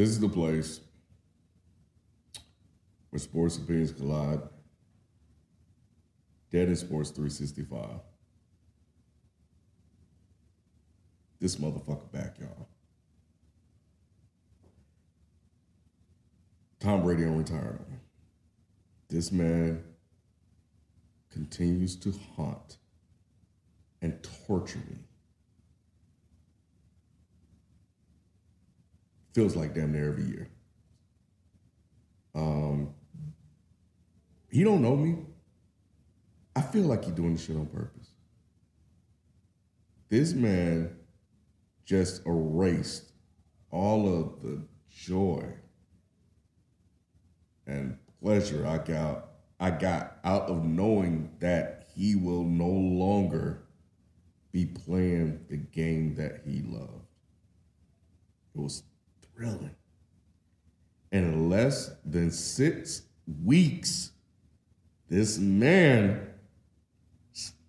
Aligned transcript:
This 0.00 0.08
is 0.08 0.18
the 0.18 0.30
place 0.30 0.80
where 3.10 3.20
sports 3.20 3.58
opinions 3.58 3.92
collide. 3.92 4.40
Dead 6.50 6.68
in 6.68 6.76
Sports 6.76 7.10
365. 7.10 8.00
This 11.38 11.56
motherfucker 11.56 12.10
back, 12.10 12.36
y'all. 12.40 12.66
Tom 16.78 17.02
Brady 17.02 17.26
on 17.26 17.36
retirement. 17.36 18.00
This 19.10 19.30
man 19.30 19.84
continues 21.28 21.94
to 21.96 22.14
haunt 22.36 22.78
and 24.00 24.26
torture 24.46 24.78
me. 24.78 24.96
Feels 29.40 29.56
like 29.56 29.72
damn 29.72 29.92
near 29.92 30.10
every 30.10 30.24
year. 30.24 30.50
Um, 32.34 32.92
he 34.50 34.62
don't 34.62 34.82
know 34.82 34.94
me. 34.94 35.16
I 36.54 36.60
feel 36.60 36.82
like 36.82 37.06
he 37.06 37.10
doing 37.10 37.32
this 37.32 37.46
shit 37.46 37.56
on 37.56 37.64
purpose. 37.64 38.10
This 40.10 40.34
man 40.34 40.94
just 41.86 42.26
erased 42.26 43.12
all 43.70 44.14
of 44.14 44.42
the 44.42 44.62
joy 44.90 45.46
and 47.66 47.96
pleasure 48.22 48.66
I 48.66 48.76
got 48.76 49.24
I 49.58 49.70
got 49.70 50.18
out 50.22 50.50
of 50.50 50.66
knowing 50.66 51.30
that 51.38 51.86
he 51.94 52.14
will 52.14 52.44
no 52.44 52.68
longer 52.68 53.62
be 54.52 54.66
playing 54.66 55.46
the 55.48 55.56
game 55.56 56.16
that 56.16 56.42
he 56.44 56.60
loved. 56.60 57.06
It 58.54 58.60
was 58.60 58.82
And 61.12 61.34
in 61.34 61.50
less 61.50 61.90
than 62.04 62.30
six 62.30 63.02
weeks, 63.42 64.12
this 65.08 65.38
man 65.38 66.28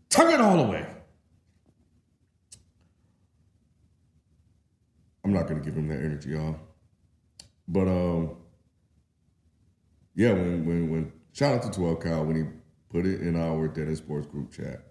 took 0.10 0.32
it 0.32 0.40
all 0.40 0.60
away. 0.60 0.86
I'm 5.24 5.34
not 5.34 5.48
gonna 5.48 5.62
give 5.62 5.76
him 5.76 5.88
that 5.88 6.00
energy, 6.00 6.32
y'all. 6.32 6.56
But 7.68 7.88
um, 7.88 8.36
yeah, 10.16 10.34
when 10.34 10.66
when 10.66 10.90
when 10.90 11.14
shout 11.32 11.56
out 11.56 11.64
to 11.64 11.72
12 11.72 12.00
Kyle 12.00 12.26
when 12.26 12.36
he 12.36 12.44
put 12.92 13.06
it 13.06 13.22
in 13.22 13.36
our 13.36 13.68
Dead 13.68 13.96
Sports 13.96 14.28
group 14.28 14.52
chat. 14.52 14.84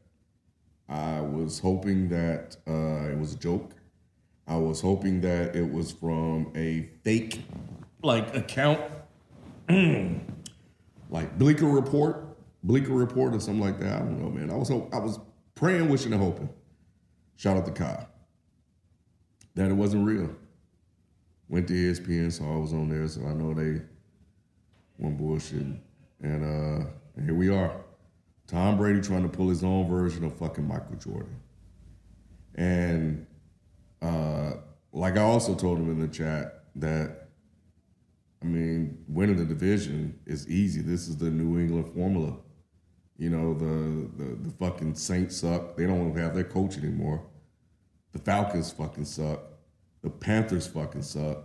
I 0.88 1.20
was 1.20 1.60
hoping 1.60 2.08
that 2.08 2.56
uh, 2.66 3.10
it 3.10 3.18
was 3.18 3.34
a 3.34 3.38
joke. 3.38 3.74
I 4.46 4.56
was 4.56 4.80
hoping 4.80 5.20
that 5.20 5.54
it 5.54 5.70
was 5.70 5.92
from 5.92 6.52
a 6.56 6.88
fake 7.04 7.42
like 8.02 8.34
account, 8.34 8.80
like 11.10 11.38
Bleaker 11.38 11.66
Report, 11.66 12.36
Bleaker 12.64 12.92
Report, 12.92 13.34
or 13.34 13.40
something 13.40 13.62
like 13.62 13.78
that. 13.80 13.96
I 13.96 13.98
don't 13.98 14.20
know, 14.20 14.30
man. 14.30 14.50
I 14.50 14.56
was 14.56 14.70
I 14.70 14.98
was 14.98 15.18
praying, 15.54 15.88
wishing, 15.88 16.12
and 16.12 16.22
hoping. 16.22 16.48
Shout 17.36 17.56
out 17.56 17.66
to 17.66 17.72
Kyle 17.72 18.08
that 19.54 19.70
it 19.70 19.74
wasn't 19.74 20.06
real. 20.06 20.30
Went 21.48 21.68
to 21.68 21.74
ESPN, 21.74 22.32
so 22.32 22.44
I 22.44 22.56
was 22.56 22.72
on 22.72 22.88
there, 22.88 23.06
so 23.08 23.22
I 23.26 23.32
know 23.32 23.54
they 23.54 23.82
went 24.98 25.18
bullshit. 25.18 25.66
And 26.22 26.44
uh, 26.44 26.86
and 27.16 27.24
here 27.24 27.34
we 27.34 27.48
are. 27.48 27.72
Tom 28.46 28.76
Brady 28.76 29.00
trying 29.00 29.22
to 29.22 29.28
pull 29.28 29.48
his 29.48 29.62
own 29.62 29.88
version 29.88 30.24
of 30.24 30.36
fucking 30.36 30.66
Michael 30.66 30.96
Jordan. 30.96 31.40
And 32.56 33.26
uh, 34.02 34.52
like 34.92 35.16
I 35.16 35.22
also 35.22 35.54
told 35.54 35.78
him 35.78 35.90
in 35.90 36.00
the 36.00 36.08
chat 36.08 36.64
that 36.76 37.28
I 38.42 38.46
mean, 38.46 39.04
winning 39.06 39.36
the 39.36 39.44
division 39.44 40.18
is 40.26 40.48
easy. 40.48 40.80
This 40.80 41.08
is 41.08 41.16
the 41.16 41.30
New 41.30 41.60
England 41.60 41.92
formula. 41.94 42.36
You 43.18 43.30
know, 43.30 43.54
the 43.54 44.08
the, 44.16 44.34
the 44.36 44.50
fucking 44.58 44.94
Saints 44.94 45.36
suck. 45.36 45.76
They 45.76 45.86
don't 45.86 46.16
have 46.16 46.34
their 46.34 46.44
coach 46.44 46.78
anymore. 46.78 47.22
The 48.12 48.18
Falcons 48.18 48.70
fucking 48.72 49.04
suck. 49.04 49.40
The 50.02 50.10
Panthers 50.10 50.66
fucking 50.66 51.02
suck. 51.02 51.38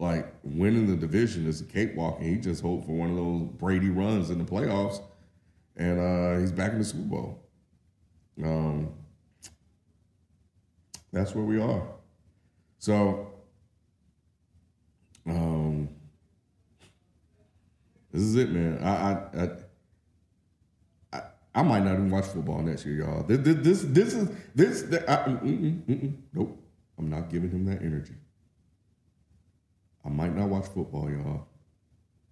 Like 0.00 0.34
winning 0.42 0.86
the 0.86 0.96
division 0.96 1.46
is 1.46 1.60
a 1.60 1.64
cakewalk, 1.64 2.18
and 2.20 2.28
he 2.28 2.36
just 2.36 2.62
hoped 2.62 2.86
for 2.86 2.92
one 2.92 3.10
of 3.10 3.16
those 3.16 3.42
Brady 3.58 3.90
runs 3.90 4.30
in 4.30 4.38
the 4.38 4.44
playoffs, 4.44 5.00
and 5.76 6.00
uh, 6.00 6.40
he's 6.40 6.52
back 6.52 6.72
in 6.72 6.78
the 6.78 6.84
Super 6.84 7.04
Bowl. 7.04 7.48
Um, 8.42 8.94
that's 11.12 11.34
where 11.34 11.44
we 11.44 11.60
are. 11.60 11.82
So, 12.78 13.32
um, 15.26 15.88
this 18.12 18.22
is 18.22 18.36
it, 18.36 18.50
man. 18.50 18.82
I, 18.82 18.88
I, 18.88 19.48
I 21.12 21.22
I, 21.54 21.62
might 21.62 21.84
not 21.84 21.94
even 21.94 22.10
watch 22.10 22.26
football 22.26 22.62
next 22.62 22.86
year, 22.86 23.04
y'all. 23.04 23.22
This, 23.24 23.38
this, 23.38 23.82
this 23.82 24.14
is 24.14 24.30
this. 24.54 24.82
this 24.82 25.04
I, 25.08 25.16
mm, 25.16 25.40
mm, 25.42 25.82
mm, 25.82 26.02
mm. 26.02 26.16
Nope, 26.32 26.58
I'm 26.98 27.10
not 27.10 27.28
giving 27.28 27.50
him 27.50 27.66
that 27.66 27.82
energy. 27.82 28.14
I 30.04 30.08
might 30.08 30.34
not 30.34 30.48
watch 30.48 30.66
football, 30.66 31.10
y'all. 31.10 31.46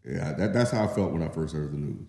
Yeah, 0.05 0.33
that, 0.33 0.53
that's 0.53 0.71
how 0.71 0.85
I 0.85 0.87
felt 0.87 1.13
when 1.13 1.23
I 1.23 1.29
first 1.29 1.55
heard 1.55 1.73
the 1.73 1.77
news. 1.77 2.07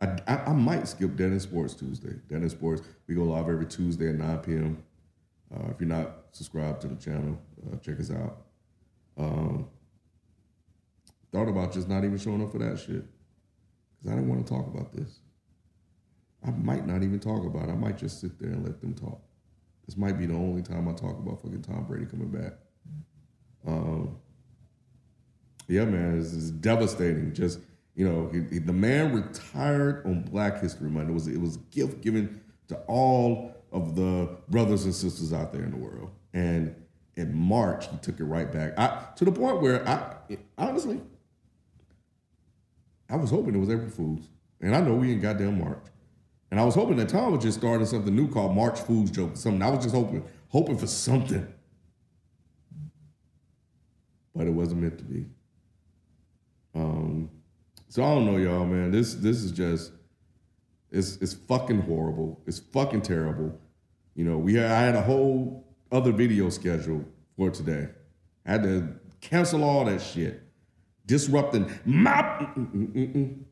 I, 0.00 0.18
I, 0.26 0.36
I 0.46 0.52
might 0.52 0.88
skip 0.88 1.16
Dennis 1.16 1.44
Sports 1.44 1.74
Tuesday. 1.74 2.14
Dennis 2.28 2.52
Sports, 2.52 2.82
we 3.06 3.14
go 3.14 3.22
live 3.22 3.48
every 3.48 3.66
Tuesday 3.66 4.08
at 4.08 4.16
9 4.16 4.38
p.m. 4.38 4.82
Uh, 5.54 5.70
if 5.70 5.80
you're 5.80 5.88
not 5.88 6.10
subscribed 6.32 6.80
to 6.82 6.88
the 6.88 6.96
channel, 6.96 7.38
uh, 7.72 7.76
check 7.76 8.00
us 8.00 8.10
out. 8.10 8.38
Um, 9.16 9.68
thought 11.32 11.48
about 11.48 11.72
just 11.72 11.88
not 11.88 12.04
even 12.04 12.18
showing 12.18 12.42
up 12.42 12.52
for 12.52 12.58
that 12.58 12.78
shit 12.78 13.04
because 13.98 14.12
I 14.12 14.14
didn't 14.14 14.28
want 14.28 14.46
to 14.46 14.52
talk 14.52 14.66
about 14.66 14.92
this. 14.92 15.20
I 16.46 16.50
might 16.50 16.86
not 16.86 17.02
even 17.02 17.20
talk 17.20 17.44
about 17.44 17.68
it. 17.68 17.72
I 17.72 17.76
might 17.76 17.96
just 17.98 18.20
sit 18.20 18.38
there 18.38 18.50
and 18.50 18.64
let 18.64 18.80
them 18.80 18.94
talk. 18.94 19.20
This 19.86 19.96
might 19.96 20.18
be 20.18 20.26
the 20.26 20.34
only 20.34 20.62
time 20.62 20.88
I 20.88 20.92
talk 20.92 21.18
about 21.18 21.40
fucking 21.42 21.62
Tom 21.62 21.84
Brady 21.84 22.06
coming 22.06 22.28
back. 22.28 22.54
Um, 23.66 24.16
yeah, 25.68 25.84
man, 25.84 26.18
it's, 26.18 26.32
it's 26.34 26.50
devastating. 26.50 27.32
Just 27.32 27.60
you 27.94 28.08
know, 28.08 28.28
he, 28.32 28.42
he- 28.54 28.58
the 28.58 28.72
man 28.72 29.14
retired 29.14 30.04
on 30.06 30.22
Black 30.22 30.60
History 30.60 30.90
Month. 30.90 31.10
It 31.10 31.12
was 31.12 31.28
it 31.28 31.40
was 31.40 31.56
a 31.56 31.60
gift 31.70 32.00
given 32.00 32.40
to 32.68 32.76
all 32.88 33.52
of 33.74 33.96
the 33.96 34.30
brothers 34.48 34.84
and 34.84 34.94
sisters 34.94 35.32
out 35.32 35.52
there 35.52 35.64
in 35.64 35.72
the 35.72 35.76
world. 35.76 36.10
And 36.32 36.74
in 37.16 37.34
March, 37.34 37.90
he 37.90 37.96
took 37.98 38.20
it 38.20 38.24
right 38.24 38.50
back. 38.50 38.78
I, 38.78 39.08
to 39.16 39.24
the 39.24 39.32
point 39.32 39.60
where 39.60 39.86
I 39.86 40.14
honestly, 40.56 41.00
I 43.10 43.16
was 43.16 43.30
hoping 43.30 43.54
it 43.54 43.58
was 43.58 43.68
April 43.68 43.90
Fools, 43.90 44.28
and 44.60 44.74
I 44.74 44.80
know 44.80 44.94
we 44.94 45.12
ain't 45.12 45.22
goddamn 45.22 45.58
March. 45.58 45.84
And 46.50 46.60
I 46.60 46.64
was 46.64 46.76
hoping 46.76 46.96
that 46.98 47.08
Tom 47.08 47.32
was 47.32 47.42
just 47.42 47.58
starting 47.58 47.84
something 47.84 48.14
new 48.14 48.28
called 48.28 48.54
March 48.54 48.78
Fools 48.80 49.10
joke 49.10 49.36
something. 49.36 49.60
I 49.60 49.70
was 49.70 49.82
just 49.84 49.94
hoping, 49.94 50.24
hoping 50.48 50.78
for 50.78 50.86
something. 50.86 51.52
But 54.36 54.46
it 54.46 54.50
wasn't 54.50 54.82
meant 54.82 54.98
to 54.98 55.04
be. 55.04 55.26
Um, 56.76 57.28
so 57.88 58.04
I 58.04 58.14
don't 58.14 58.26
know, 58.26 58.36
y'all, 58.36 58.64
man. 58.64 58.92
This 58.92 59.14
this 59.14 59.38
is 59.38 59.50
just 59.50 59.90
it's 60.94 61.16
it's 61.16 61.34
fucking 61.34 61.82
horrible. 61.82 62.40
It's 62.46 62.60
fucking 62.60 63.02
terrible. 63.02 63.58
You 64.14 64.24
know, 64.24 64.38
we 64.38 64.58
I 64.60 64.80
had 64.80 64.94
a 64.94 65.02
whole 65.02 65.66
other 65.92 66.12
video 66.12 66.50
scheduled 66.50 67.04
for 67.36 67.50
today. 67.50 67.88
I 68.46 68.52
had 68.52 68.62
to 68.64 68.88
cancel 69.20 69.64
all 69.64 69.84
that 69.86 70.00
shit, 70.00 70.42
disrupting 71.06 71.70
my. 71.84 72.12
mm, 72.12 72.72
mm, 72.72 72.92
mm, 72.92 73.14
mm. 73.14 73.44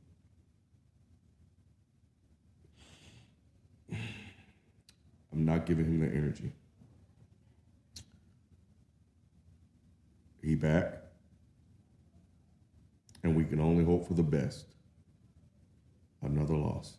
I'm 5.32 5.44
not 5.46 5.66
giving 5.66 5.86
him 5.86 6.00
the 6.00 6.14
energy. 6.14 6.52
He 10.42 10.54
back. 10.56 11.02
and 13.22 13.36
we 13.36 13.44
can 13.44 13.60
only 13.60 13.84
hope 13.84 14.06
for 14.06 14.14
the 14.14 14.22
best. 14.22 14.66
Another 16.22 16.56
loss. 16.56 16.98